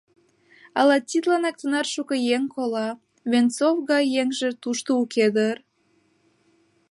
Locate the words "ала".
0.79-0.97